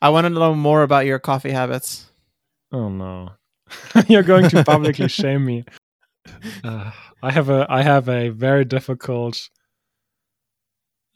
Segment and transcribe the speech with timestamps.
[0.00, 2.06] I want to know more about your coffee habits.
[2.72, 3.32] Oh no,
[4.08, 5.64] you're going to publicly shame me.
[6.64, 6.90] Uh,
[7.22, 9.48] I have a I have a very difficult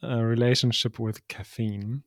[0.02, 2.02] uh, relationship with caffeine,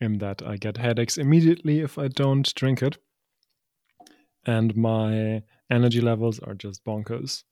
[0.00, 2.98] in that I get headaches immediately if I don't drink it,
[4.46, 7.44] and my energy levels are just bonkers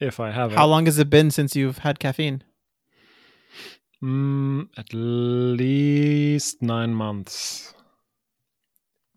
[0.00, 0.56] if I have it.
[0.56, 0.68] How it.
[0.68, 2.42] long has it been since you've had caffeine?
[4.02, 7.74] Mm, at least nine months.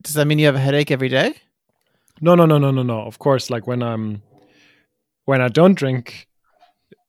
[0.01, 1.35] Does that mean you have a headache every day?
[2.19, 3.01] No, no, no, no, no, no.
[3.01, 4.21] Of course, like when I'm
[5.25, 6.27] when I don't drink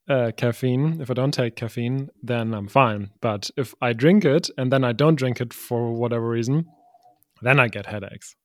[0.08, 3.10] uh, caffeine, if I don't take caffeine, then I'm fine.
[3.20, 6.66] But if I drink it and then I don't drink it for whatever reason,
[7.42, 8.36] then I get headaches.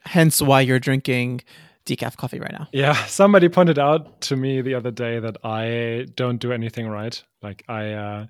[0.00, 1.42] Hence why you're drinking
[1.86, 2.68] decaf coffee right now.
[2.72, 7.22] Yeah, somebody pointed out to me the other day that I don't do anything right.
[7.42, 8.26] Like I, uh,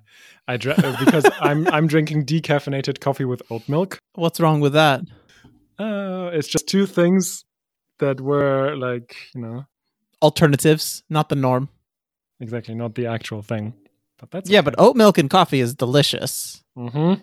[0.47, 3.97] I dr- because I'm I'm drinking decaffeinated coffee with oat milk.
[4.15, 5.01] What's wrong with that?
[5.79, 7.45] Uh, it's just two things
[7.99, 9.65] that were like you know
[10.21, 11.69] Alternatives, not the norm.
[12.39, 13.73] exactly not the actual thing.
[14.17, 16.63] But that's Yeah, but oat milk and coffee is delicious.
[16.77, 17.21] mm-hmm.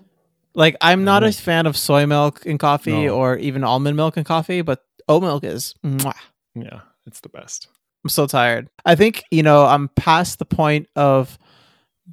[0.54, 1.40] Like I'm not a Mhm.
[1.40, 3.14] fan of soy milk in coffee No.
[3.16, 5.74] or even almond milk in coffee, but oat milk is.
[5.84, 6.14] Mwah.
[6.54, 7.68] yeah, it's the best.
[8.04, 8.68] I'm so tired.
[8.84, 11.38] I think you know I'm past the point of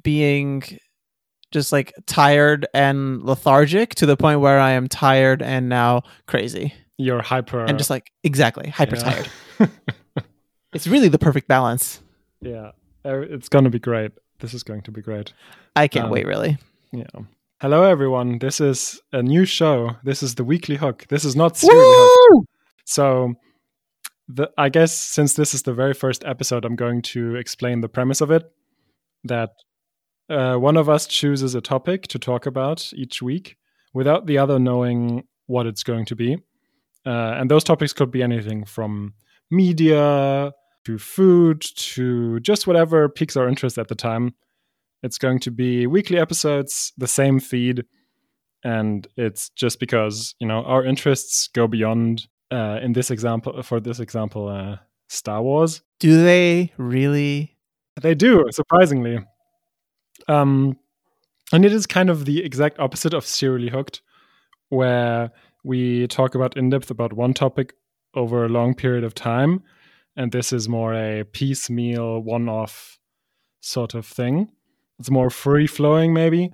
[0.02, 0.62] being
[1.50, 6.72] just like tired and lethargic to the point where I am tired and now crazy
[6.96, 9.02] You're hyper and just like exactly hyper yeah.
[9.58, 9.70] tired.
[10.72, 12.00] It's really the perfect balance.
[12.40, 12.70] yeah,
[13.04, 14.12] it's gonna be great.
[14.38, 15.32] This is going to be great.
[15.74, 16.58] I can't Um, wait really.
[16.92, 17.06] Yeah.
[17.60, 18.38] Hello, everyone.
[18.38, 19.96] This is a new show.
[20.04, 21.06] This is the Weekly Hook.
[21.08, 22.44] This is not Serially Hook.
[22.90, 23.34] So,
[24.26, 27.88] the, I guess since this is the very first episode, I'm going to explain the
[27.88, 28.50] premise of it.
[29.22, 29.50] That
[30.28, 33.56] uh, one of us chooses a topic to talk about each week
[33.94, 36.38] without the other knowing what it's going to be.
[37.06, 39.14] Uh, and those topics could be anything from
[39.52, 40.52] media
[40.84, 44.34] to food to just whatever piques our interest at the time.
[45.04, 47.84] It's going to be weekly episodes, the same feed,
[48.64, 52.26] and it's just because you know our interests go beyond.
[52.50, 54.76] Uh, in this example, for this example, uh,
[55.08, 57.56] Star Wars, Do they really?
[58.00, 59.18] they do surprisingly.
[60.28, 60.78] Um,
[61.52, 64.02] and it is kind of the exact opposite of serially hooked,
[64.68, 65.30] where
[65.64, 67.74] we talk about in depth about one topic
[68.14, 69.62] over a long period of time,
[70.16, 72.98] and this is more a piecemeal, one-off
[73.60, 74.50] sort of thing.
[74.98, 76.52] It's more free flowing, maybe,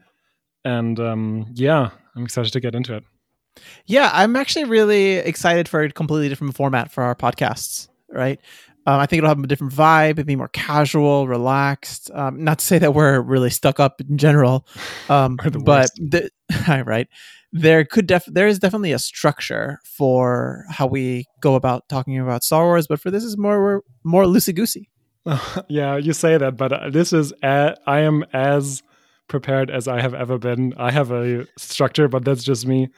[0.65, 3.05] and um, yeah, I'm excited to get into it.
[3.87, 7.89] Yeah, I'm actually really excited for a completely different format for our podcasts.
[8.09, 8.41] Right.
[8.87, 10.12] Um, I think it'll have a different vibe.
[10.12, 12.11] It'll be more casual, relaxed.
[12.15, 14.66] Um, not to say that we're really stuck up in general,
[15.09, 16.31] um, but the,
[16.87, 17.09] right
[17.53, 22.45] there could def there is definitely a structure for how we go about talking about
[22.45, 22.87] Star Wars.
[22.87, 24.91] But for this is more we're more loosey goosey.
[25.69, 28.83] yeah, you say that, but uh, this is I am as
[29.28, 30.75] prepared as I have ever been.
[30.77, 32.89] I have a structure, but that's just me.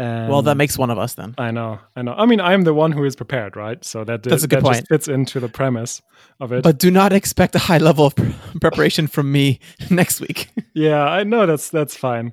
[0.00, 1.34] Well, that makes one of us then.
[1.36, 2.14] I know, I know.
[2.14, 3.84] I mean, I'm the one who is prepared, right?
[3.84, 4.76] So that That's a good that point.
[4.76, 6.00] Just fits into the premise
[6.40, 6.62] of it.
[6.62, 10.48] But do not expect a high level of pre- preparation from me next week.
[10.74, 12.32] yeah, I know that's that's fine.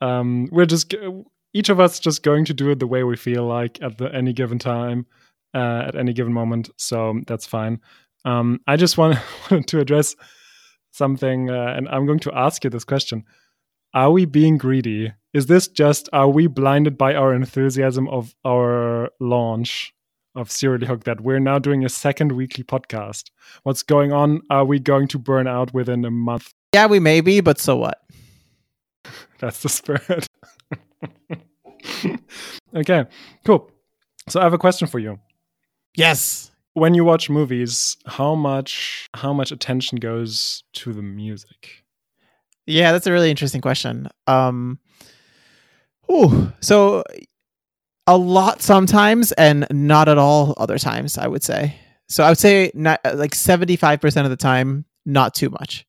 [0.00, 0.94] Um, we're just
[1.52, 4.12] each of us just going to do it the way we feel like at the,
[4.14, 5.06] any given time,
[5.54, 6.70] uh, at any given moment.
[6.78, 7.80] So that's fine.
[8.24, 9.18] Um, I just want,
[9.50, 10.16] wanted to address
[10.92, 13.24] something, uh, and I'm going to ask you this question:
[13.94, 15.12] Are we being greedy?
[15.34, 19.92] Is this just are we blinded by our enthusiasm of our launch
[20.34, 23.30] of Serially Hook that we're now doing a second weekly podcast?
[23.64, 24.40] What's going on?
[24.48, 26.54] Are we going to burn out within a month?
[26.74, 27.98] yeah, we may be, but so what?
[29.40, 30.26] That's the spirit.
[32.74, 33.04] okay,
[33.44, 33.70] cool.
[34.30, 35.18] So I have a question for you.
[35.94, 36.50] Yes.
[36.72, 41.81] When you watch movies, how much how much attention goes to the music?
[42.66, 44.08] Yeah, that's a really interesting question.
[44.26, 44.78] Um,
[46.10, 47.02] ooh, so
[48.06, 51.18] a lot sometimes, and not at all other times.
[51.18, 51.76] I would say.
[52.08, 55.86] So I would say not like seventy five percent of the time, not too much,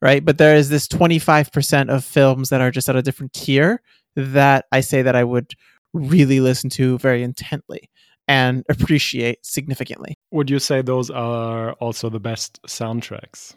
[0.00, 0.24] right?
[0.24, 3.32] But there is this twenty five percent of films that are just at a different
[3.32, 3.80] tier
[4.16, 5.52] that I say that I would
[5.94, 7.90] really listen to very intently
[8.28, 10.16] and appreciate significantly.
[10.30, 13.54] Would you say those are also the best soundtracks?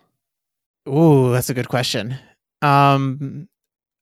[0.88, 2.16] Ooh, that's a good question.
[2.66, 3.48] Um,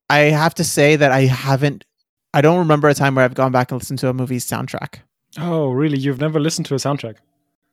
[0.09, 1.85] I have to say that I haven't.
[2.33, 4.99] I don't remember a time where I've gone back and listened to a movie's soundtrack.
[5.39, 5.97] Oh, really?
[5.97, 7.15] You've never listened to a soundtrack?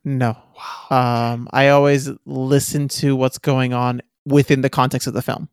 [0.05, 0.37] No.
[0.91, 1.33] Wow.
[1.33, 5.49] Um, I always listen to what's going on within the context of the film.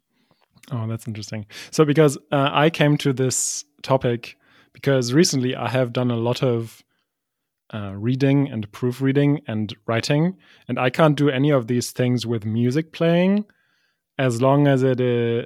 [0.72, 1.46] Oh, that's interesting.
[1.72, 4.38] So, because uh, I came to this topic
[4.74, 6.84] because recently I have done a lot of
[7.74, 10.38] uh, reading and proofreading and writing,
[10.68, 13.46] and I can't do any of these things with music playing
[14.18, 15.46] as long as it is.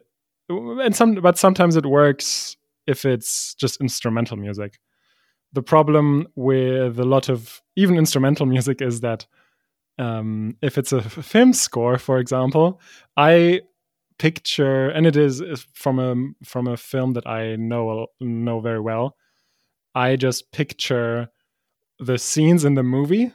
[0.50, 2.58] And some, but sometimes it works
[2.88, 4.80] if it's just instrumental music.
[5.54, 9.26] The problem with a lot of even instrumental music is that
[10.00, 12.82] um, if it's a film score, for example,
[13.18, 13.62] I
[14.22, 15.42] picture, and it is
[15.74, 19.16] from a from a film that I know know very well.
[19.96, 21.30] I just picture
[22.00, 23.32] the scenes in the movie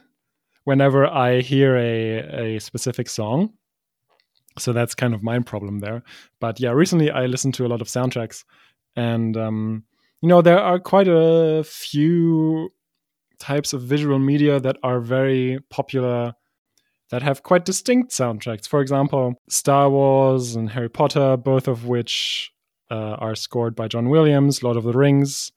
[0.63, 3.53] whenever I hear a a specific song.
[4.57, 6.03] So that's kind of my problem there.
[6.39, 8.43] But yeah, recently I listened to a lot of soundtracks,
[8.95, 9.83] and um,
[10.21, 12.69] you know there are quite a few
[13.39, 16.33] types of visual media that are very popular
[17.09, 18.67] that have quite distinct soundtracks.
[18.67, 22.51] For example, Star Wars and Harry Potter, both of which
[22.91, 25.51] uh, are scored by John Williams, Lord of the Rings,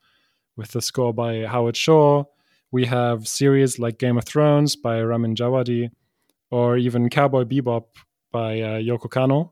[0.56, 2.26] with the score by Howard Shore.
[2.70, 5.90] We have series like Game of Thrones by Ramin Djawadi,
[6.50, 7.84] or even Cowboy Bebop
[8.30, 9.50] by uh, Yoko Kanno.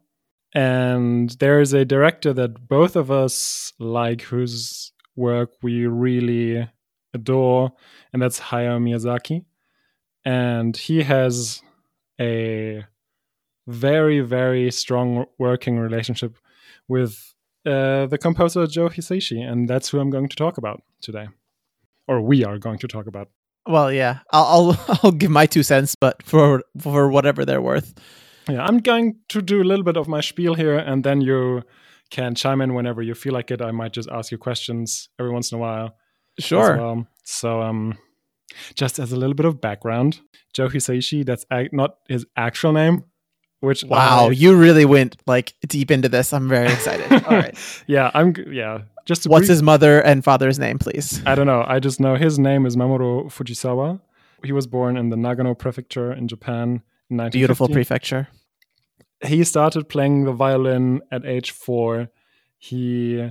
[0.54, 6.68] And there is a director that both of us like, whose work we really
[7.12, 7.72] adore,
[8.12, 9.44] and that's Hayao Miyazaki.
[10.24, 11.62] And he has
[12.20, 12.84] a
[13.66, 16.36] very very strong working relationship
[16.88, 17.34] with
[17.66, 21.28] uh, the composer Joe Hisaishi, and that's who I'm going to talk about today,
[22.06, 23.28] or we are going to talk about.
[23.66, 27.94] Well, yeah, I'll I'll, I'll give my two cents, but for for whatever they're worth.
[28.48, 31.62] Yeah, I'm going to do a little bit of my spiel here, and then you
[32.10, 33.60] can chime in whenever you feel like it.
[33.60, 35.94] I might just ask you questions every once in a while.
[36.38, 36.76] Sure.
[36.76, 37.06] Well.
[37.24, 37.98] So, um,
[38.74, 40.20] just as a little bit of background,
[40.52, 43.04] Joe Hisaishi, that's not his actual name,
[43.60, 46.32] which wow, I, you really went like deep into this.
[46.32, 47.12] I'm very excited.
[47.26, 47.56] All right.
[47.86, 48.82] Yeah, I'm yeah.
[49.04, 51.22] Just What's brief, his mother and father's name, please?
[51.24, 51.64] I don't know.
[51.66, 54.00] I just know his name is Mamoru Fujisawa.
[54.44, 57.38] He was born in the Nagano prefecture in Japan in 1950.
[57.38, 58.28] Beautiful prefecture.
[59.24, 62.08] He started playing the violin at age 4.
[62.58, 63.30] He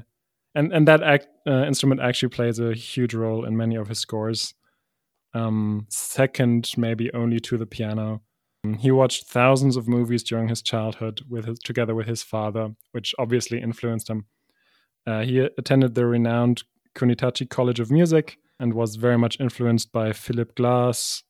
[0.56, 4.00] and and that act, uh, instrument actually plays a huge role in many of his
[4.00, 4.54] scores
[5.34, 8.22] um, second maybe only to the piano.
[8.64, 12.70] Um, he watched thousands of movies during his childhood with his, together with his father,
[12.92, 14.26] which obviously influenced him.
[15.06, 16.64] Uh, he attended the renowned
[16.96, 21.24] Kunitachi College of Music and was very much influenced by Philip Glass,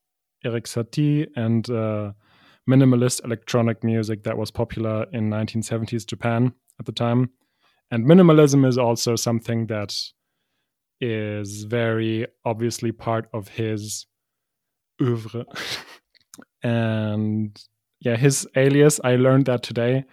[0.46, 2.14] Eric Satie, and uh,
[2.68, 7.32] minimalist electronic music that was popular in 1970s Japan at the time.
[7.90, 9.96] And minimalism is also something that
[11.00, 14.08] is very obviously part of his
[15.02, 15.46] oeuvre.
[16.64, 17.60] and
[18.00, 20.06] yeah, his alias, I learned that today,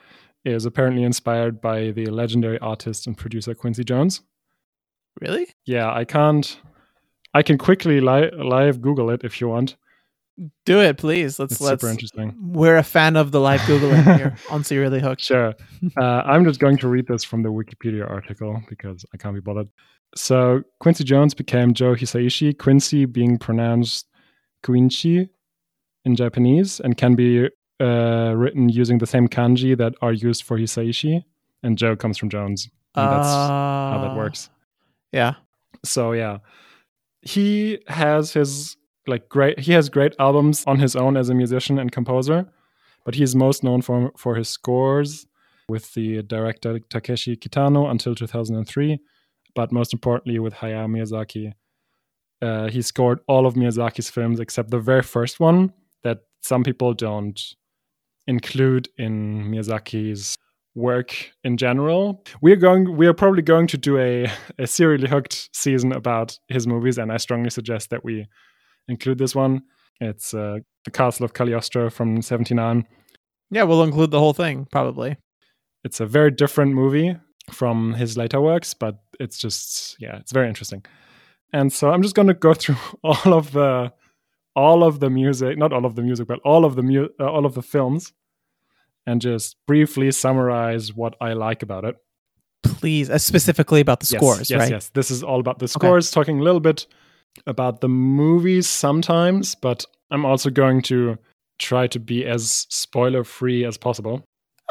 [0.44, 4.20] is apparently inspired by the legendary artist and producer Quincy Jones.
[5.20, 5.46] Really?
[5.64, 6.60] Yeah, I can't.
[7.32, 9.76] I can quickly li- live Google it if you want.
[10.64, 11.38] Do it, please.
[11.38, 11.52] Let's.
[11.52, 12.34] It's let's, super interesting.
[12.40, 15.20] We're a fan of the live Googling here on Really Hooked.
[15.20, 15.54] Sure.
[15.96, 19.40] Uh, I'm just going to read this from the Wikipedia article because I can't be
[19.40, 19.68] bothered.
[20.16, 24.08] So Quincy Jones became Joe Hisaishi, Quincy being pronounced
[24.62, 25.28] Quincy
[26.04, 27.48] in Japanese and can be
[27.80, 31.22] uh, written using the same kanji that are used for Hisaishi.
[31.62, 32.68] And Joe comes from Jones.
[32.94, 34.16] And that's uh, how that ah.
[34.16, 34.50] works.
[35.12, 35.34] Yeah.
[35.84, 36.38] So yeah.
[37.22, 41.78] He has his like great he has great albums on his own as a musician
[41.78, 42.46] and composer,
[43.04, 45.26] but he's most known for for his scores
[45.68, 48.98] with the director Takeshi Kitano until 2003
[49.54, 51.52] but most importantly with Hayao Miyazaki.
[52.42, 56.92] Uh, he scored all of Miyazaki's films except the very first one that some people
[56.92, 57.40] don't
[58.26, 60.36] include in Miyazaki's
[60.74, 62.22] work in general.
[62.40, 66.66] We're going we are probably going to do a, a serially hooked season about his
[66.66, 68.26] movies, and I strongly suggest that we
[68.88, 69.62] include this one.
[70.00, 72.86] It's uh, the Castle of Cagliostro from '79.
[73.50, 75.16] Yeah, we'll include the whole thing probably.
[75.84, 77.16] It's a very different movie
[77.52, 80.84] from his later works, but it's just yeah, it's very interesting.
[81.52, 83.92] And so I'm just going to go through all of the
[84.56, 87.30] all of the music, not all of the music, but all of the mu- uh,
[87.30, 88.12] all of the films,
[89.06, 91.96] and just briefly summarize what I like about it.
[92.62, 94.70] Please, uh, specifically about the yes, scores, yes, right?
[94.70, 96.08] Yes, this is all about the scores.
[96.08, 96.14] Okay.
[96.14, 96.86] Talking a little bit
[97.46, 101.18] about the movies sometimes, but I'm also going to
[101.58, 104.22] try to be as spoiler free as possible.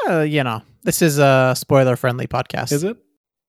[0.08, 2.72] Uh, you know, this is a spoiler friendly podcast.
[2.72, 2.96] Is it?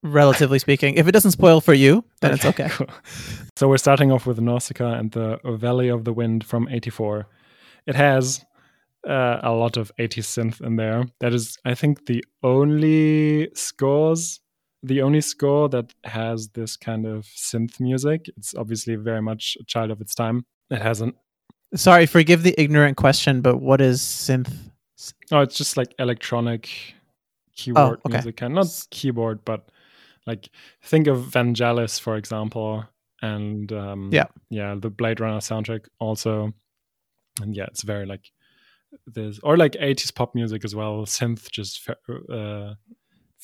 [0.03, 0.95] Relatively speaking.
[0.95, 2.69] If it doesn't spoil for you, then okay, it's okay.
[2.69, 2.87] Cool.
[3.57, 7.27] So we're starting off with Nausicaa and the Valley of the Wind from 84.
[7.87, 8.45] It has
[9.07, 11.05] uh, a lot of 80s synth in there.
[11.19, 14.39] That is, I think, the only scores
[14.83, 18.29] the only score that has this kind of synth music.
[18.37, 20.45] It's obviously very much a child of its time.
[20.69, 21.15] It hasn't.
[21.75, 24.53] Sorry, forgive the ignorant question, but what is synth?
[25.31, 26.69] Oh, it's just like electronic
[27.55, 28.17] keyboard okay.
[28.17, 29.69] music, and not keyboard, but
[30.25, 30.49] like
[30.83, 32.85] think of Vangelis, for example,
[33.21, 34.27] and um, Yeah.
[34.49, 36.53] yeah, the Blade Runner soundtrack also,
[37.41, 38.31] and yeah, it's very like
[39.07, 41.05] this or like 80s pop music as well.
[41.05, 41.87] Synth just
[42.29, 42.75] uh,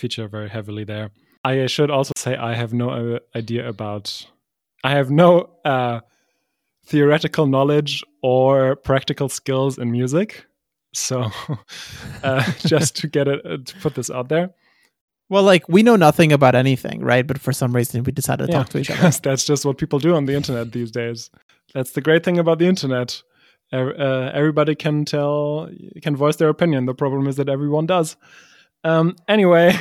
[0.02, 1.12] feature very heavily there.
[1.44, 4.26] I should also say I have no uh, idea about.
[4.84, 6.02] I have no uh,
[6.86, 10.46] theoretical knowledge or practical skills in music.
[10.94, 11.30] So,
[12.24, 14.50] uh, just to get it, uh, to put this out there,
[15.30, 17.26] Well, like we know nothing about anything, right?
[17.26, 19.10] But for some reason, we decided to talk to each other.
[19.24, 21.30] that's just what people do on the internet these days.
[21.74, 23.24] That's the great thing about the internet.
[23.74, 25.70] Uh, everybody can tell,
[26.02, 26.86] can voice their opinion.
[26.86, 28.18] The problem is that everyone does.
[28.84, 29.76] Um, anyway,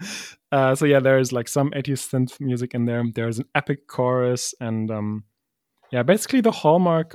[0.52, 3.02] uh, so yeah, there's like some 80s synth music in there.
[3.14, 5.24] There's an epic chorus, and um,
[5.92, 7.14] yeah, basically the hallmark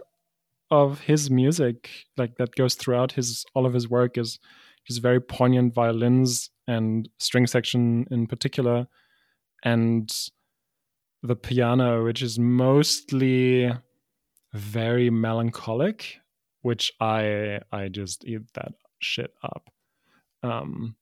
[0.72, 4.39] of his music, like that goes throughout his all of his work, is
[4.86, 8.88] just very poignant violins and string section in particular,
[9.63, 10.12] and
[11.24, 13.72] the piano, which is mostly
[14.53, 16.17] very melancholic,
[16.62, 19.70] which I I just eat that shit up.
[20.45, 20.95] Um,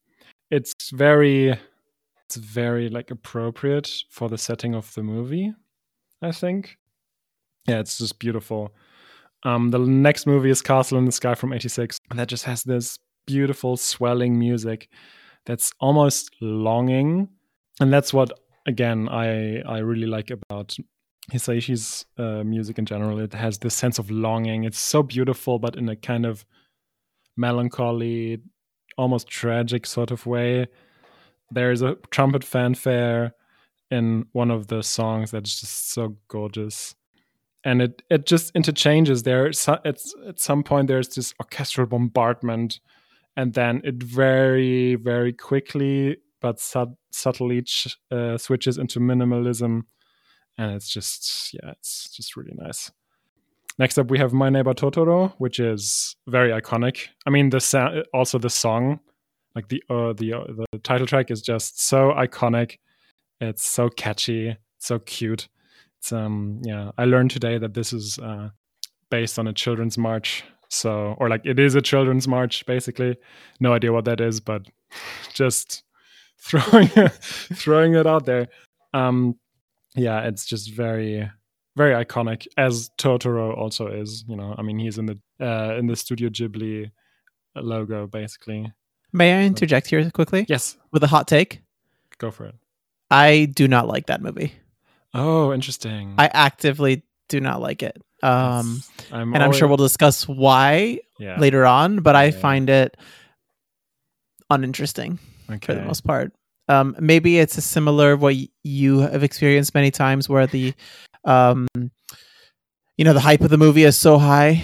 [0.49, 1.57] it's very
[2.25, 5.53] it's very like appropriate for the setting of the movie.
[6.21, 6.77] I think.
[7.67, 8.73] Yeah, it's just beautiful.
[9.43, 12.63] Um, the next movie is Castle in the Sky from '86, and that just has
[12.63, 14.89] this beautiful swelling music
[15.45, 17.27] that's almost longing,
[17.79, 18.31] and that's what
[18.65, 20.77] again I I really like about
[21.31, 23.19] Hisaishi's uh, music in general.
[23.19, 24.63] It has this sense of longing.
[24.63, 26.45] It's so beautiful, but in a kind of
[27.37, 28.41] melancholy,
[28.97, 30.67] almost tragic sort of way.
[31.51, 33.33] There is a trumpet fanfare
[33.91, 36.95] in one of the songs that's just so gorgeous.
[37.63, 39.47] And it, it just interchanges there.
[39.47, 42.79] It's, at some point, there's this orchestral bombardment,
[43.37, 49.83] and then it very, very quickly but sub- subtly ch- uh, switches into minimalism
[50.57, 52.91] and it's just yeah it's just really nice
[53.79, 57.07] next up we have my neighbor totoro which is very iconic.
[57.25, 58.99] I mean the also the song
[59.55, 62.77] like the uh, the uh, the title track is just so iconic.
[63.39, 64.57] It's so catchy.
[64.79, 65.47] So cute.
[65.99, 68.49] It's um yeah i learned today that this is uh
[69.09, 70.43] based on a children's march.
[70.69, 73.15] So or like it is a children's march basically.
[73.59, 74.63] No idea what that is but
[75.33, 75.83] just
[76.39, 76.87] throwing
[77.53, 78.47] throwing it out there.
[78.93, 79.35] Um
[79.95, 81.29] yeah it's just very
[81.75, 85.87] very iconic as totoro also is you know i mean he's in the uh in
[85.87, 86.91] the studio ghibli
[87.55, 88.71] logo basically
[89.15, 91.61] May I interject here quickly yes with a hot take?
[92.17, 92.55] go for it
[93.11, 94.53] I do not like that movie.
[95.13, 97.95] oh interesting I actively do not like it.
[98.23, 102.31] Um, I'm and I'm sure we'll discuss why yeah later on, but I Yeah.
[102.31, 102.97] find it
[104.49, 105.19] uninteresting
[105.61, 106.33] for the most part.
[106.69, 110.73] Um, maybe it's a similar what you have experienced many times, where the,
[111.25, 111.67] um,
[112.97, 114.61] you know, the hype of the movie is so high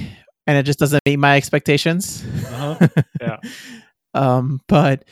[0.48, 2.24] and it just doesn't meet my expectations.
[2.48, 2.88] Uh-huh.
[3.22, 3.38] Yeah.
[4.14, 5.06] um, but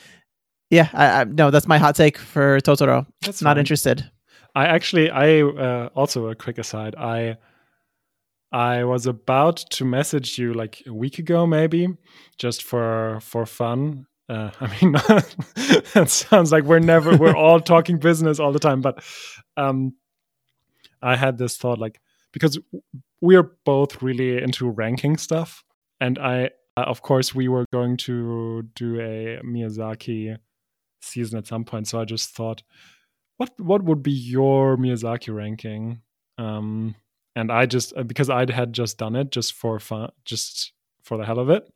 [0.70, 3.06] yeah, I, I, no, that's my hot take for Totoro.
[3.22, 3.58] That's Not fine.
[3.58, 4.10] interested.
[4.54, 6.94] I actually, I uh, also a quick aside.
[6.96, 7.36] I
[8.50, 11.88] I was about to message you like a week ago, maybe,
[12.38, 14.06] just for for fun.
[14.28, 14.92] Uh, I mean,
[15.94, 19.02] that sounds like we're never we're all talking business all the time, but
[19.56, 19.94] um,
[21.02, 22.00] I had this thought like
[22.32, 22.58] because
[23.20, 25.64] we're both really into ranking stuff,
[26.00, 30.36] and I uh, of course we were going to do a Miyazaki
[31.00, 32.62] season at some point, so I just thought
[33.38, 36.02] what what would be your Miyazaki ranking?
[36.36, 36.94] Um,
[37.34, 41.16] and I just uh, because I had just done it just for fun, just for
[41.16, 41.68] the hell of it.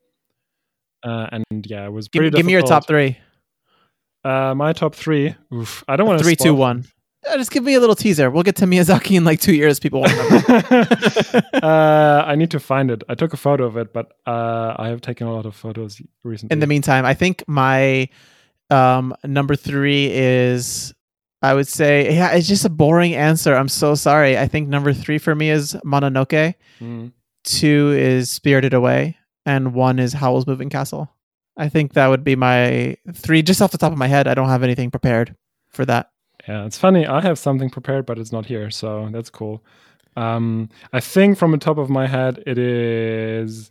[1.05, 2.37] Uh, and yeah, it was Give, pretty.
[2.37, 3.19] give me your top three.
[4.25, 5.35] Uh, my top three.
[5.53, 6.85] Oof, I don't want to Three, two, one.
[7.29, 8.31] Uh, just give me a little teaser.
[8.31, 9.79] We'll get to Miyazaki in like two years.
[9.79, 10.05] People
[11.63, 13.03] uh, I need to find it.
[13.09, 16.03] I took a photo of it, but uh, I have taken a lot of photos
[16.25, 16.53] recently.
[16.53, 18.09] in the meantime, I think my
[18.71, 20.93] um, number three is,
[21.43, 23.55] I would say, yeah, it's just a boring answer.
[23.55, 24.37] I'm so sorry.
[24.39, 26.55] I think number three for me is Mononoke.
[26.81, 27.13] Mm.
[27.45, 31.11] Two is Spirited Away, and one is Howl's Moving Castle.
[31.57, 34.27] I think that would be my three, just off the top of my head.
[34.27, 35.37] I don't have anything prepared
[35.69, 36.12] for that.
[36.49, 37.07] Yeah, it's funny.
[37.07, 39.63] I have something prepared, but it's not here, so that's cool.
[40.17, 43.71] Um, I think from the top of my head, it is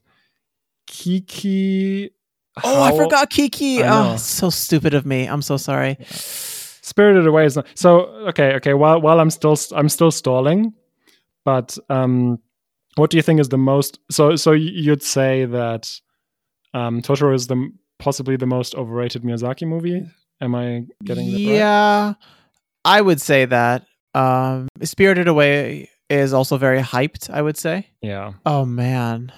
[0.88, 2.12] Kiki.
[2.64, 3.84] Oh, I forgot Kiki.
[3.84, 5.28] I Oh, so stupid of me.
[5.28, 5.98] I'm so sorry.
[6.10, 8.56] Spirited Away is not, so okay.
[8.56, 10.74] Okay, while while I'm still I'm still stalling,
[11.46, 12.40] but um,
[12.96, 14.00] what do you think is the most?
[14.10, 16.00] So so you'd say that
[16.74, 20.04] um, Totoro is the possibly the most overrated Miyazaki movie.
[20.42, 21.56] Am I getting that right?
[21.56, 22.16] yeah, right?
[22.86, 23.86] I would say that.
[24.14, 27.30] Um, Spirited Away is also very hyped.
[27.30, 27.88] I would say.
[28.02, 28.34] Yeah.
[28.46, 29.32] Oh man,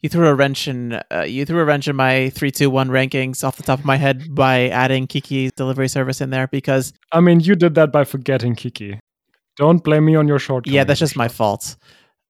[0.00, 1.00] you threw a wrench in.
[1.10, 3.84] Uh, you threw a wrench in my three, two, one rankings off the top of
[3.84, 6.92] my head by adding Kiki's delivery service in there because.
[7.12, 8.98] I mean, you did that by forgetting Kiki.
[9.56, 10.66] Don't blame me on your short.
[10.66, 11.76] Yeah, that's just my fault.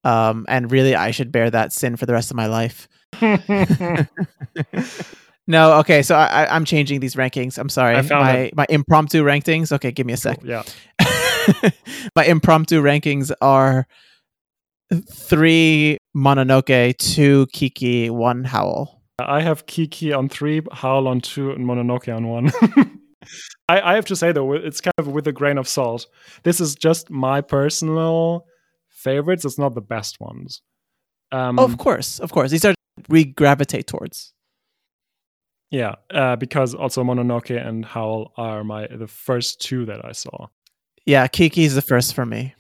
[0.04, 2.86] Um, and really, I should bear that sin for the rest of my life.
[5.46, 6.02] no, okay.
[6.02, 7.58] So I, am changing these rankings.
[7.58, 8.00] I'm sorry.
[8.02, 8.56] My it.
[8.56, 9.72] my impromptu rankings.
[9.72, 10.40] Okay, give me a sec.
[10.40, 10.62] Cool, yeah.
[12.16, 13.86] my impromptu rankings are
[15.10, 19.02] three Mononoke, two Kiki, one Howl.
[19.18, 22.50] I have Kiki on three, Howl on two, and Mononoke on one.
[23.68, 26.06] I, I have to say though, it's kind of with a grain of salt.
[26.42, 28.44] This is just my personal
[28.90, 29.44] favorites.
[29.44, 30.62] It's not the best ones.
[31.32, 32.50] Um, oh, of course, of course.
[32.50, 32.74] These are
[33.08, 34.33] we gravitate towards.
[35.74, 40.46] Yeah, uh, because also Mononoke and Howl are my the first two that I saw.
[41.04, 42.54] Yeah, Kiki is the first for me.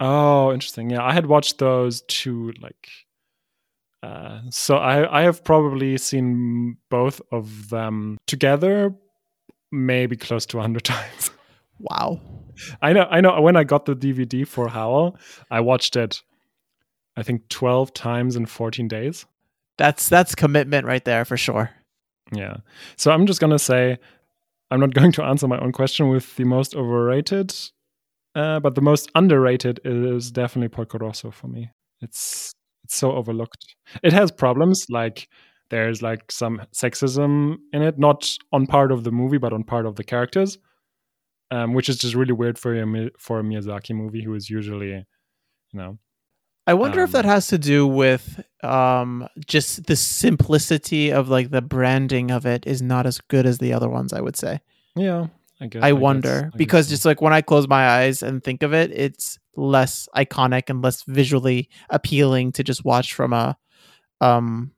[0.00, 0.88] Oh, interesting.
[0.88, 2.88] Yeah, I had watched those two like
[4.02, 8.94] uh, so I I have probably seen both of them together
[9.70, 11.30] maybe close to 100 times.
[11.78, 12.18] Wow.
[12.80, 15.18] I know I know when I got the DVD for Howl,
[15.50, 16.22] I watched it
[17.14, 19.26] I think 12 times in 14 days.
[19.76, 21.70] That's that's commitment right there for sure.
[22.32, 22.56] Yeah.
[22.96, 23.98] So I'm just going to say
[24.70, 27.54] I'm not going to answer my own question with the most overrated
[28.34, 31.70] uh, but the most underrated is definitely Porco Rosso for me.
[32.00, 32.52] It's
[32.82, 33.76] it's so overlooked.
[34.02, 35.28] It has problems like
[35.70, 39.86] there's like some sexism in it, not on part of the movie, but on part
[39.86, 40.58] of the characters,
[41.50, 44.90] um, which is just really weird for a for a Miyazaki movie, who is usually,
[44.90, 45.04] you
[45.72, 45.98] know.
[46.66, 51.28] I wonder um, if that um, has to do with um, just the simplicity of
[51.28, 54.12] like the branding of it is not as good as the other ones.
[54.12, 54.60] I would say.
[54.96, 55.26] Yeah,
[55.60, 55.82] I guess.
[55.82, 58.62] I, I wonder guess, I because just like when I close my eyes and think
[58.62, 63.56] of it, it's less iconic and less visually appealing to just watch from a
[64.20, 64.72] um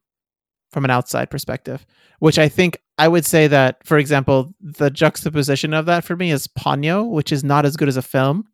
[0.72, 1.86] from an outside perspective.
[2.18, 6.30] Which I think I would say that, for example, the juxtaposition of that for me
[6.30, 8.46] is Ponyo, which is not as good as a film,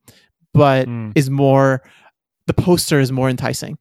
[0.53, 1.13] but mm.
[1.15, 1.83] is more
[2.47, 3.79] the poster is more enticing.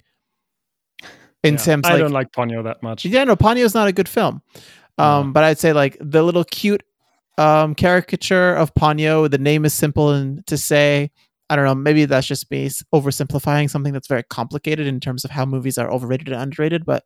[1.43, 3.03] In yeah, terms, I like, don't like Ponyo that much.
[3.05, 4.41] Yeah, no, Ponyo is not a good film.
[4.97, 5.31] Um, no.
[5.33, 6.83] but I'd say like the little cute
[7.37, 9.29] um, caricature of Ponyo.
[9.29, 11.11] The name is simple and to say.
[11.49, 11.75] I don't know.
[11.75, 15.91] Maybe that's just me oversimplifying something that's very complicated in terms of how movies are
[15.91, 16.85] overrated and underrated.
[16.85, 17.03] But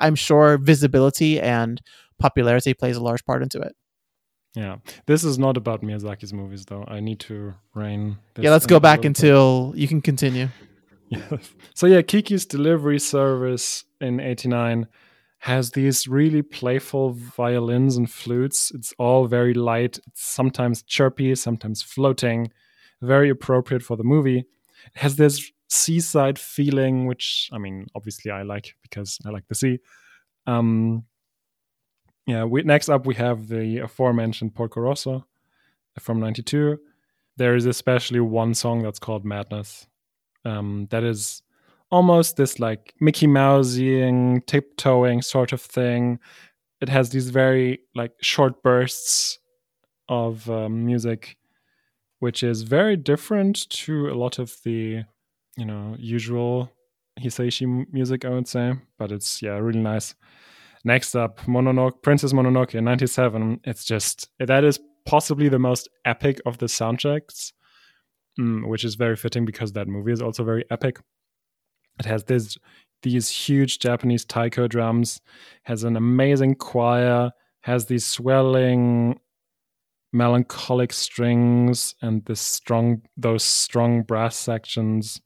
[0.00, 1.80] I'm sure visibility and
[2.18, 3.76] popularity plays a large part into it.
[4.54, 6.84] Yeah, this is not about Miyazaki's movies, though.
[6.86, 8.18] I need to rein.
[8.36, 9.80] yeah, let's go back until bit.
[9.80, 10.48] you can continue.
[11.74, 14.86] So yeah, Kiki's delivery service in '89
[15.38, 18.70] has these really playful violins and flutes.
[18.74, 19.98] It's all very light.
[20.06, 22.50] It's sometimes chirpy, sometimes floating.
[23.02, 24.38] Very appropriate for the movie.
[24.38, 24.46] It
[24.94, 29.80] has this seaside feeling, which I mean, obviously I like because I like the sea.
[30.46, 31.04] Um,
[32.26, 32.44] yeah.
[32.44, 35.26] We, next up, we have the aforementioned Porco Rosso
[35.98, 36.78] from '92.
[37.36, 39.86] There is especially one song that's called Madness.
[40.44, 41.42] Um, that is
[41.90, 46.18] almost this like Mickey Mousing, tiptoeing sort of thing.
[46.80, 49.38] It has these very like short bursts
[50.08, 51.36] of um, music,
[52.18, 55.04] which is very different to a lot of the,
[55.56, 56.70] you know, usual
[57.20, 58.74] Hisaishi music, I would say.
[58.98, 60.14] But it's yeah, really nice.
[60.84, 63.60] Next up, Mononoke, Princess Mononoke, in '97.
[63.64, 67.52] It's just that is possibly the most epic of the soundtracks,
[68.38, 71.00] mm, which is very fitting because that movie is also very epic.
[71.98, 72.56] It has this
[73.02, 75.20] these huge Japanese taiko drums,
[75.64, 79.20] has an amazing choir, has these swelling
[80.14, 85.20] melancholic strings and this strong those strong brass sections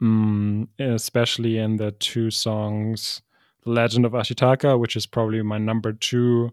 [0.00, 3.22] mm, especially in the two songs
[3.64, 6.48] the legend of ashitaka which is probably my number two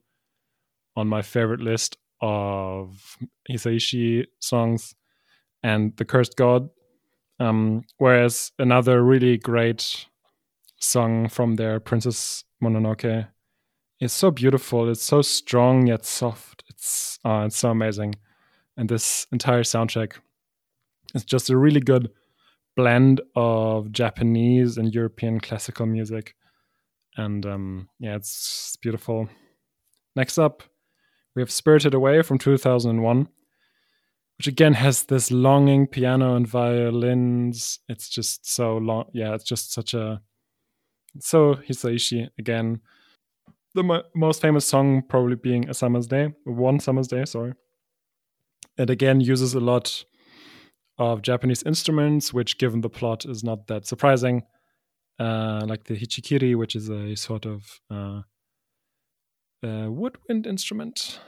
[0.95, 3.15] on my favorite list of
[3.47, 4.95] hisaishi songs
[5.63, 6.69] and the cursed god
[7.41, 10.05] um, whereas another really great
[10.77, 13.27] song from their Princess Mononoke
[13.99, 14.89] is so beautiful.
[14.89, 16.63] It's so strong yet soft.
[16.69, 18.13] It's uh, it's so amazing,
[18.77, 20.13] and this entire soundtrack
[21.15, 22.11] is just a really good
[22.75, 26.35] blend of Japanese and European classical music,
[27.17, 29.27] and um, yeah, it's beautiful.
[30.15, 30.61] Next up,
[31.35, 33.27] we have Spirited Away from 2001.
[34.41, 37.77] Which again has this longing piano and violins.
[37.87, 39.05] It's just so long.
[39.13, 40.19] Yeah, it's just such a
[41.19, 42.81] so Hisaishi again.
[43.75, 47.53] The mo- most famous song probably being "A Summer's Day," "One Summer's Day," sorry.
[48.79, 50.05] It again uses a lot
[50.97, 54.41] of Japanese instruments, which, given the plot, is not that surprising.
[55.19, 58.21] Uh, like the hichiriki, which is a sort of uh,
[59.61, 61.19] woodwind instrument.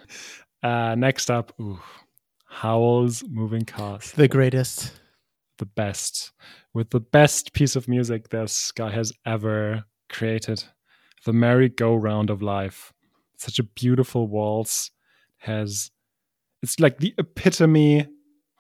[0.64, 1.80] Uh, next up, ooh,
[2.54, 4.16] Howl's Moving Castle.
[4.16, 4.94] The greatest.
[5.58, 6.32] The best.
[6.74, 10.64] With the best piece of music this guy has ever created.
[11.26, 12.94] The merry-go-round of life.
[13.38, 14.92] Such a beautiful waltz.
[15.40, 15.90] Has
[16.62, 18.08] it's like the epitome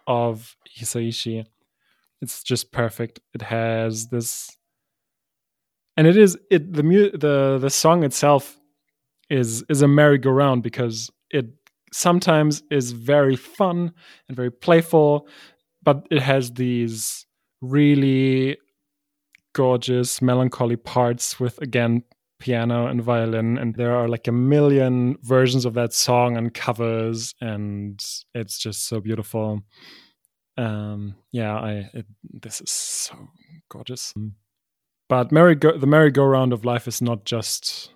[0.07, 1.45] of Hisaishi.
[2.21, 3.19] It's just perfect.
[3.33, 4.57] It has this
[5.95, 8.59] and it is it the mu- the the song itself
[9.29, 11.45] is is a merry-go-round because it
[11.93, 13.93] sometimes is very fun
[14.27, 15.27] and very playful,
[15.83, 17.25] but it has these
[17.61, 18.57] really
[19.53, 22.03] gorgeous melancholy parts with again
[22.39, 27.33] piano and violin and there are like a million versions of that song and covers
[27.39, 28.03] and
[28.33, 29.61] it's just so beautiful.
[30.57, 33.15] Um yeah i it, this is so
[33.69, 34.13] gorgeous.
[35.07, 37.92] But merry go the merry-go-round of life is not just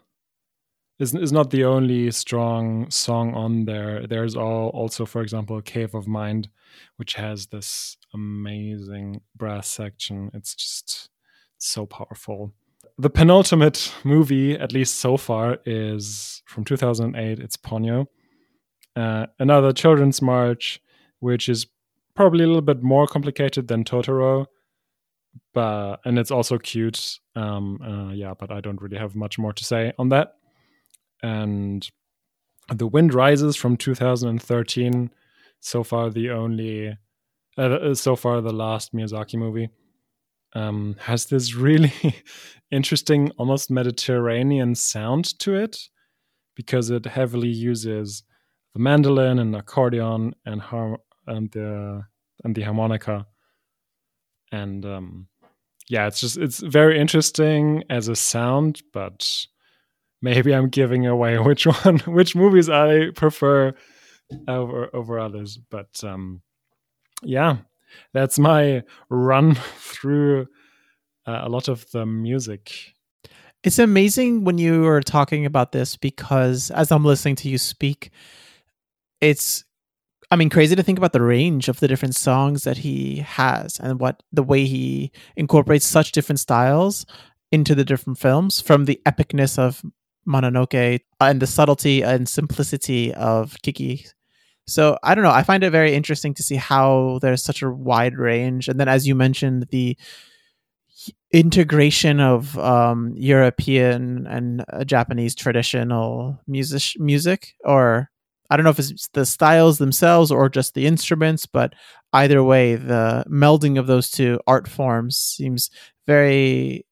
[0.99, 4.07] is, is not the only strong song on there.
[4.07, 6.49] There's all, also, for example, Cave of Mind,
[6.97, 10.31] which has this amazing brass section.
[10.33, 11.09] It's just
[11.57, 12.53] so powerful.
[12.97, 17.39] The penultimate movie, at least so far, is from 2008.
[17.39, 18.07] It's Ponyo,
[18.95, 20.81] uh, another children's march,
[21.19, 21.67] which is
[22.15, 24.47] probably a little bit more complicated than Totoro,
[25.53, 27.19] but and it's also cute.
[27.35, 30.36] Um, uh, yeah, but I don't really have much more to say on that
[31.21, 31.87] and
[32.73, 35.09] The Wind Rises from 2013.
[35.59, 36.97] So far, the only,
[37.57, 39.69] uh, uh, so far the last Miyazaki movie
[40.53, 41.93] um, has this really
[42.71, 45.89] interesting, almost Mediterranean sound to it
[46.55, 48.23] because it heavily uses
[48.73, 52.03] the mandolin and accordion and har- and the
[52.43, 53.25] and the harmonica
[54.51, 55.27] and um,
[55.89, 59.47] yeah it's just it's very interesting as a sound but
[60.21, 63.73] maybe I'm giving away which one, which movies I prefer
[64.47, 65.57] over over others.
[65.57, 66.41] But um,
[67.23, 67.57] yeah,
[68.13, 70.47] that's my run through
[71.25, 72.93] uh, a lot of the music.
[73.63, 78.11] It's amazing when you are talking about this because as I'm listening to you speak,
[79.19, 79.65] it's
[80.29, 83.79] I mean crazy to think about the range of the different songs that he has
[83.79, 87.05] and what the way he incorporates such different styles
[87.51, 89.81] into the different films from the epicness of
[90.27, 94.05] Mononoke and the subtlety and simplicity of Kiki.
[94.67, 95.31] So I don't know.
[95.31, 98.89] I find it very interesting to see how there's such a wide range, and then
[98.89, 99.97] as you mentioned, the
[101.31, 108.09] integration of um, European and uh, Japanese traditional music, music, or
[108.49, 111.73] I don't know if it's the styles themselves or just the instruments, but
[112.13, 115.69] either way, the melding of those two art forms seems
[116.05, 116.85] very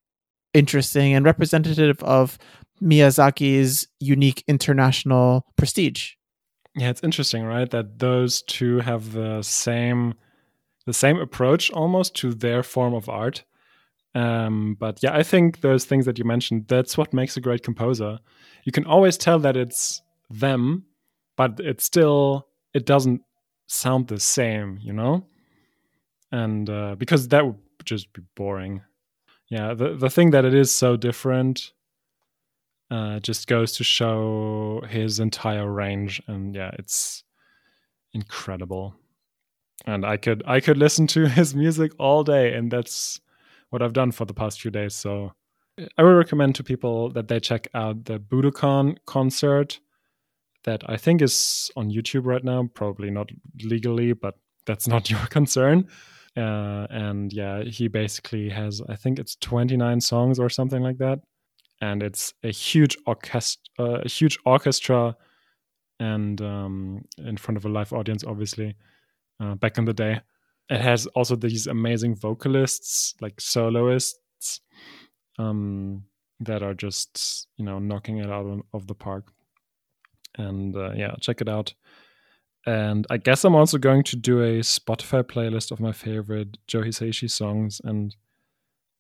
[0.53, 2.37] interesting and representative of
[2.81, 6.13] Miyazaki's unique international prestige.
[6.75, 7.69] Yeah, it's interesting, right?
[7.69, 10.15] That those two have the same
[10.85, 13.43] the same approach almost to their form of art.
[14.13, 17.63] Um, but yeah, I think those things that you mentioned, that's what makes a great
[17.63, 18.19] composer.
[18.63, 20.85] You can always tell that it's them,
[21.35, 23.21] but it still it doesn't
[23.67, 25.25] sound the same, you know?
[26.31, 28.81] And uh, because that would just be boring.
[29.49, 31.71] Yeah, the the thing that it is so different
[32.91, 36.21] uh, just goes to show his entire range.
[36.27, 37.23] And yeah it's
[38.13, 38.95] incredible.
[39.85, 42.53] And i could i could listen to his music all day.
[42.53, 43.19] And that's
[43.69, 44.95] what i've done for the past few days.
[44.95, 45.33] So
[45.97, 49.79] i would recommend to people that they check out the budokan concert
[50.63, 52.69] that i think is on youtube right now.
[52.73, 53.29] Probably not
[53.63, 55.87] legally but that's not your concern.
[56.37, 61.19] Uh, and yeah he basically has i think it's 29 songs or something like that
[61.81, 65.15] and it's a huge orchestra, uh, a huge orchestra,
[65.99, 68.75] and um, in front of a live audience, obviously.
[69.39, 70.21] Uh, back in the day,
[70.69, 74.61] it has also these amazing vocalists, like soloists,
[75.37, 76.03] um,
[76.39, 79.31] that are just you know knocking it out of the park.
[80.37, 81.73] And uh, yeah, check it out.
[82.65, 86.81] And I guess I'm also going to do a Spotify playlist of my favorite Joe
[86.81, 88.15] Hisaishi songs and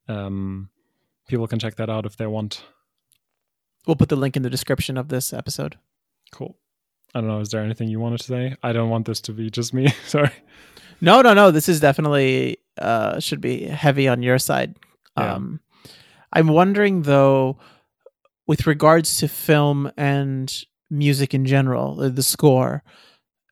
[0.07, 0.69] um,
[1.27, 2.63] people can check that out if they want.
[3.87, 5.77] We'll put the link in the description of this episode.
[6.31, 6.57] Cool.
[7.13, 7.39] I don't know.
[7.39, 8.55] Is there anything you wanted to say?
[8.63, 9.87] I don't want this to be just me.
[10.07, 10.31] Sorry.
[11.01, 11.51] No, no, no.
[11.51, 14.75] This is definitely uh, should be heavy on your side.
[15.17, 15.33] Yeah.
[15.35, 15.59] Um,
[16.33, 17.57] I'm wondering though,
[18.47, 20.53] with regards to film and
[20.89, 22.83] music in general, the- the score.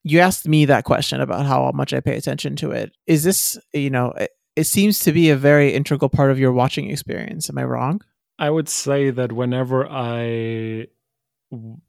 [0.06, 2.92] You asked me that question about how much I pay attention to it.
[3.08, 4.14] Is this, you know,
[4.56, 7.50] it, seems to be a very integral part of your watching experience.
[7.50, 8.02] Am I wrong?
[8.39, 10.88] I would say that whenever I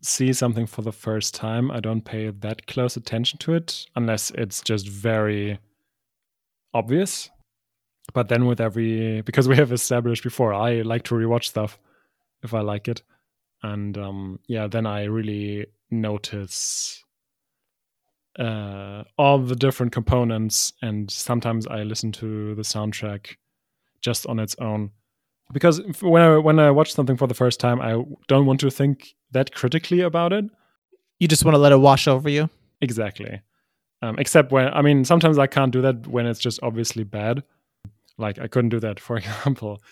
[0.03, 4.31] see something for the first time, I don't pay that close attention to it unless
[4.33, 5.59] it's just very
[6.73, 7.31] obvious.
[8.13, 11.79] But then with every because we have established before, I like to rewatch stuff
[12.43, 13.03] if I like it.
[13.63, 17.04] And um yeah, then I really notice
[18.39, 23.37] uh all the different components and sometimes I listen to the soundtrack
[24.01, 24.91] just on its own
[25.53, 28.71] because when I when I watch something for the first time, I don't want to
[28.71, 30.45] think that critically about it.
[31.19, 32.49] You just want to let it wash over you.
[32.81, 33.41] Exactly.
[34.03, 37.43] Um, except when I mean, sometimes I can't do that when it's just obviously bad.
[38.19, 39.83] Like I couldn't do that, for example,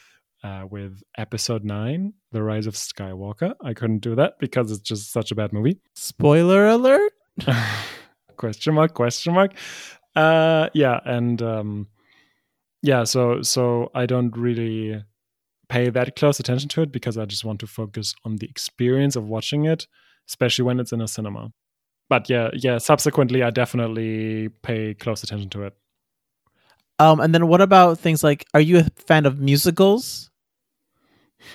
[0.42, 3.54] uh, with Episode Nine, The Rise of Skywalker.
[3.62, 5.78] I couldn't do that because it's just such a bad movie.
[5.94, 7.12] Spoiler alert.
[8.36, 8.94] question mark?
[8.94, 9.52] Question mark?
[10.14, 11.88] Uh, yeah, and um,
[12.82, 15.02] yeah, so so I don't really
[15.68, 19.16] pay that close attention to it because I just want to focus on the experience
[19.16, 19.86] of watching it,
[20.28, 21.50] especially when it's in a cinema.
[22.10, 22.78] But yeah, yeah.
[22.78, 25.74] Subsequently, I definitely pay close attention to it.
[26.98, 30.30] Um, and then what about things like, are you a fan of musicals?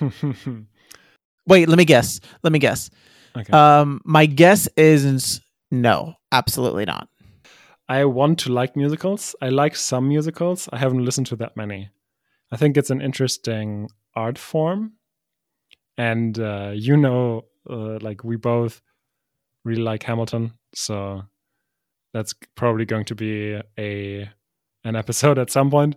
[1.46, 2.20] Wait, let me guess.
[2.42, 2.90] Let me guess.
[3.36, 3.52] okay.
[3.52, 7.08] Um, my guess is no, absolutely not.
[7.88, 9.34] I want to like musicals.
[9.40, 10.68] I like some musicals.
[10.72, 11.90] I haven't listened to that many.
[12.52, 14.92] I think it's an interesting art form,
[15.96, 18.82] and uh, you know, uh, like we both
[19.64, 21.22] really like Hamilton, so
[22.12, 24.30] that's probably going to be a
[24.84, 25.96] an episode at some point.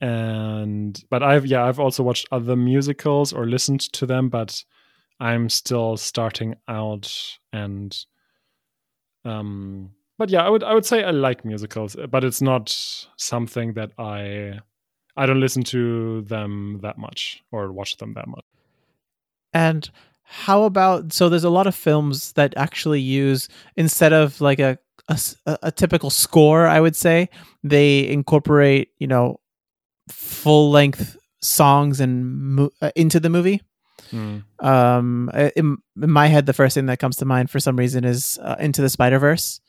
[0.00, 4.64] And but I've yeah I've also watched other musicals or listened to them, but
[5.20, 7.12] I'm still starting out
[7.52, 7.96] and
[9.24, 12.70] um but yeah i would i would say i like musicals but it's not
[13.16, 14.58] something that i
[15.16, 18.44] i don't listen to them that much or watch them that much
[19.52, 19.90] And
[20.22, 24.78] how about so there's a lot of films that actually use instead of like a
[25.46, 27.30] a typical score, I would say,
[27.64, 29.40] they incorporate, you know,
[30.10, 32.26] full length songs and
[32.56, 33.62] mo- uh, into the movie.
[34.10, 34.38] Hmm.
[34.60, 38.04] Um, in, in my head, the first thing that comes to mind for some reason
[38.04, 39.60] is uh, Into the Spider Verse.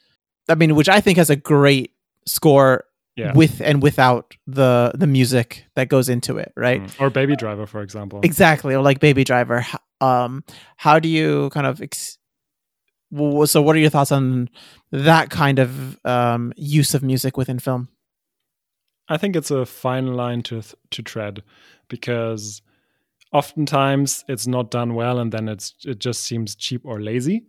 [0.48, 1.94] I mean, which I think has a great
[2.26, 6.82] score yeah with and without the the music that goes into it, right?
[6.82, 7.04] Hmm.
[7.04, 9.66] or baby driver for example Exactly, or like Baby Driver.
[10.02, 10.44] Um,
[10.78, 12.18] how do you kind of ex-
[13.12, 13.62] so?
[13.62, 14.50] What are your thoughts on
[14.92, 17.90] that kind of um, use of music within film?
[19.10, 21.44] I think it's a fine line to th- to tread
[21.90, 22.62] because
[23.32, 27.46] oftentimes it's not done well and then it's it just seems cheap or lazy.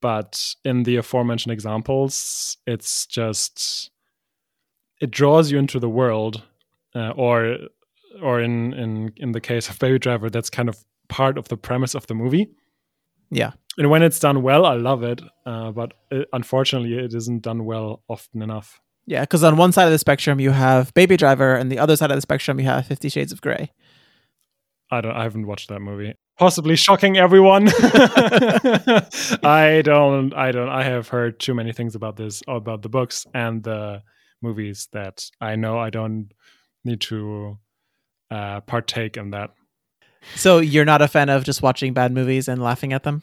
[0.00, 3.90] But in the aforementioned examples, it's just
[5.00, 6.42] it draws you into the world,
[6.94, 7.58] uh, or
[8.22, 11.56] or in in in the case of Baby Driver, that's kind of part of the
[11.56, 12.50] premise of the movie.
[13.30, 13.52] Yeah.
[13.78, 15.22] And when it's done well, I love it.
[15.46, 18.80] Uh, but uh unfortunately, it isn't done well often enough.
[19.06, 21.96] Yeah, because on one side of the spectrum you have Baby Driver, and the other
[21.96, 23.72] side of the spectrum you have Fifty Shades of Grey.
[24.90, 25.16] I don't.
[25.16, 26.14] I haven't watched that movie.
[26.38, 27.68] Possibly shocking everyone.
[29.44, 30.34] I don't.
[30.34, 30.68] I don't.
[30.68, 34.02] I have heard too many things about this, about the books and the
[34.42, 36.32] movies that I know I don't
[36.84, 37.58] need to
[38.30, 39.50] uh, partake in that.
[40.34, 43.22] So you're not a fan of just watching bad movies and laughing at them?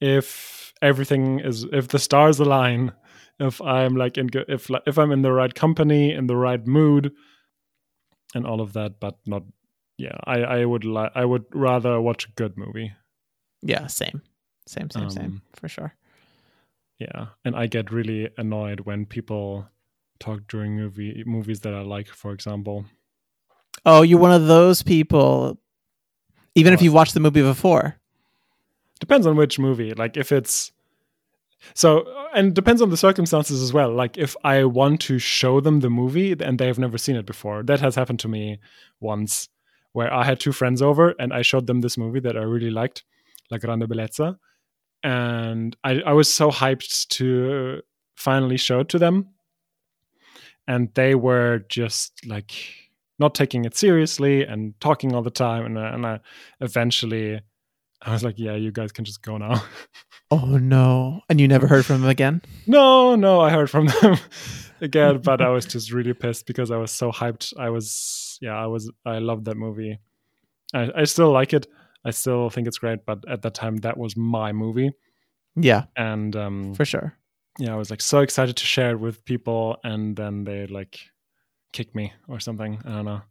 [0.00, 2.92] If everything is, if the stars align,
[3.38, 7.12] if I'm like in, if if I'm in the right company, in the right mood,
[8.34, 9.42] and all of that, but not.
[9.98, 10.84] Yeah, I I would.
[11.14, 12.92] I would rather watch a good movie.
[13.62, 14.22] Yeah, same,
[14.66, 15.92] same, same, same, Um, for sure.
[17.00, 19.68] yeah and i get really annoyed when people
[20.18, 22.84] talk during movie movies that i like for example
[23.86, 25.56] Oh, you're one of those people.
[26.56, 27.96] Even if you've watched the movie before.
[29.00, 30.72] depends on which movie like if it's
[31.74, 31.88] so
[32.34, 35.90] and depends on the circumstances as well like if i want to show them the
[35.90, 38.58] movie and they have never seen it before that has happened to me
[39.00, 39.48] once
[39.92, 42.70] where i had two friends over and i showed them this movie that i really
[42.70, 43.04] liked
[43.50, 44.36] la grande bellezza
[45.02, 47.80] and i, I was so hyped to
[48.16, 49.28] finally show it to them
[50.66, 52.52] and they were just like
[53.18, 56.20] not taking it seriously and talking all the time and, and I
[56.60, 57.40] eventually
[58.00, 59.62] I was like, yeah, you guys can just go now.
[60.30, 61.22] Oh no!
[61.30, 62.42] And you never heard from them again?
[62.66, 64.18] no, no, I heard from them
[64.80, 67.52] again, but I was just really pissed because I was so hyped.
[67.58, 69.98] I was, yeah, I was, I loved that movie.
[70.74, 71.66] I, I still like it.
[72.04, 74.92] I still think it's great, but at that time, that was my movie,
[75.56, 77.14] Yeah, and um, for sure.
[77.58, 81.00] yeah, I was like so excited to share it with people, and then they like
[81.72, 82.80] kicked me or something.
[82.84, 83.22] I don't know.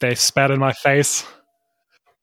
[0.00, 1.24] They spat in my face.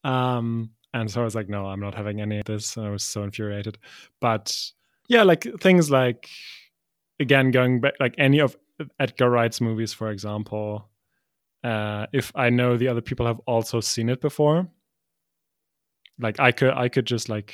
[0.04, 2.78] Um, and so I was like, no, I'm not having any of this.
[2.78, 3.78] And I was so infuriated.
[4.22, 4.56] But
[5.08, 6.30] yeah, like things like
[7.20, 8.58] again going back, like any of
[9.00, 10.90] Edgar Wright's movies, for example.
[11.64, 14.70] Uh, if I know the other people have also seen it before,
[16.18, 17.54] like I could, I could just like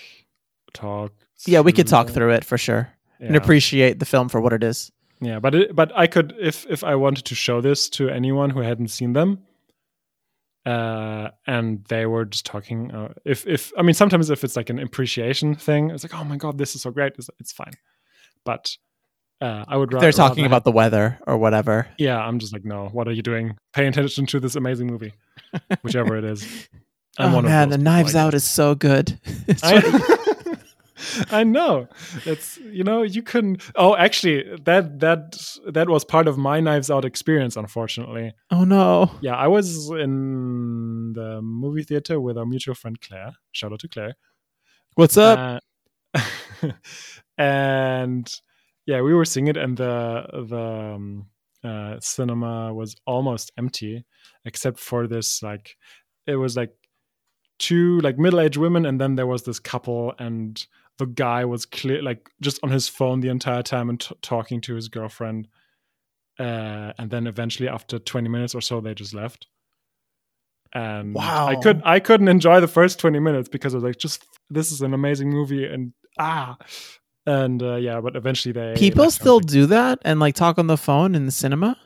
[0.74, 1.12] talk.
[1.46, 2.16] Yeah, we could talk them.
[2.16, 4.92] through it for sure and appreciate the film for what it is.
[5.22, 8.50] Yeah, but it, but I could if if I wanted to show this to anyone
[8.50, 9.40] who hadn't seen them,
[10.66, 12.92] uh, and they were just talking.
[12.92, 16.24] Uh, if if I mean sometimes if it's like an appreciation thing, it's like oh
[16.24, 17.14] my god, this is so great.
[17.18, 17.74] It's, it's fine,
[18.44, 18.76] but
[19.42, 21.88] uh, I would ra- they're talking rather about the weather or whatever.
[21.98, 23.58] yeah, I'm just like no, what are you doing?
[23.74, 25.14] Pay attention to this amazing movie,
[25.84, 26.68] whichever it is.
[27.18, 28.44] I'm oh man, the Knives Out guess.
[28.44, 29.18] is so good.
[29.64, 30.56] I,
[31.32, 31.88] I know.
[32.26, 33.62] It's you know you couldn't.
[33.76, 37.56] Oh, actually, that that that was part of my Knives Out experience.
[37.56, 39.12] Unfortunately, oh no.
[39.22, 43.34] yeah, I was in the movie theater with our mutual friend Claire.
[43.54, 44.16] Shout out to Claire.
[44.96, 45.62] What's up?
[46.14, 46.72] Uh,
[47.38, 48.42] and
[48.86, 51.28] yeah, we were seeing it, and the the um,
[51.64, 54.06] uh, cinema was almost empty,
[54.46, 55.78] except for this like
[56.28, 56.74] it was like
[57.58, 60.66] two like middle aged women, and then there was this couple, and
[60.98, 64.62] the guy was clear like just on his phone the entire time and t- talking
[64.62, 65.48] to his girlfriend.
[66.38, 69.48] Uh, and then eventually, after twenty minutes or so, they just left.
[70.74, 74.26] And I could I couldn't enjoy the first twenty minutes because I was like, just
[74.50, 76.58] this is an amazing movie, and ah,
[77.26, 79.06] and uh, yeah, but eventually they People left.
[79.06, 81.78] I was still do that and like talk on the phone in the cinema?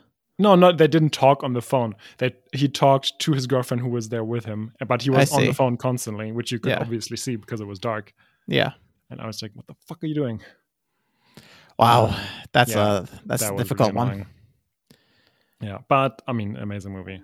[0.41, 1.95] no, no, they didn't talk on the phone.
[2.17, 5.45] They he talked to his girlfriend who was there with him, but he was on
[5.45, 6.79] the phone constantly, which you could Yeah.
[6.79, 8.13] obviously see because it was dark.
[8.47, 8.71] Yeah.
[9.09, 10.39] And I was like, what the fuck are you doing?
[11.77, 12.15] Wow.
[12.51, 14.07] That's yeah, a that's that a difficult really one.
[14.09, 14.25] annoying.
[15.61, 17.21] Yeah, but I mean, amazing movie.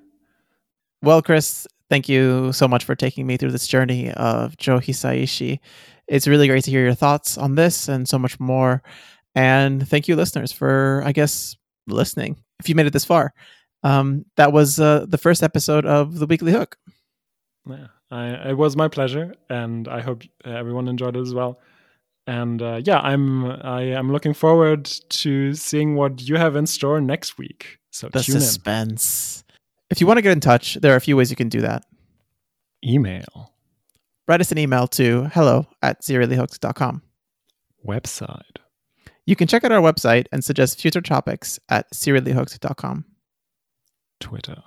[1.02, 5.60] Well, Chris, thank you so much for taking me through this journey of Joe Hisaishi.
[6.08, 8.84] It's really great to hear your thoughts on this and so much more.
[9.34, 11.56] And thank you, listeners, for, I guess,
[11.88, 12.38] listening.
[12.60, 13.34] If you made it this far,
[13.84, 16.78] um, that was uh, the first episode of The Weekly Hook.
[17.68, 21.60] Yeah, I, it was my pleasure, and I hope uh, everyone enjoyed it as well.
[22.28, 27.00] And uh, yeah, I'm I am looking forward to seeing what you have in store
[27.00, 27.78] next week.
[27.92, 29.44] So The suspense.
[29.90, 31.62] If you want to get in touch, there are a few ways you can do
[31.62, 31.86] that.
[32.84, 33.54] Email,
[34.28, 37.02] Write us an email to hello at seriallyhooked.com.
[37.86, 38.58] website,
[39.26, 43.06] You can check out our website and suggest future topics at seriallyhooked.com.
[44.20, 44.64] Twitter.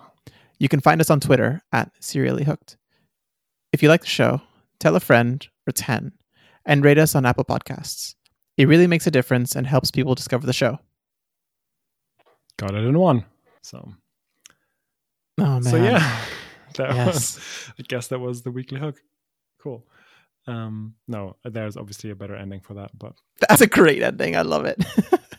[0.59, 2.77] You can find us on Twitter at Serially Hooked.
[3.73, 4.43] If you like the show,
[4.79, 6.13] tell a friend or 10
[6.67, 8.15] and rate us on Apple Podcasts.
[8.57, 10.79] It really makes a difference and helps people discover the show.
[12.59, 13.25] Got it in one.
[13.63, 13.93] So
[15.41, 15.63] Oh, man.
[15.63, 16.21] so yeah,
[16.75, 17.15] that Yes.
[17.37, 17.41] was.
[17.79, 19.01] I guess that was the weekly hook.
[19.59, 19.85] Cool.
[20.47, 23.13] Um, no, there's obviously a better ending for that, but
[23.49, 24.37] That's a great ending.
[24.37, 24.83] I love it.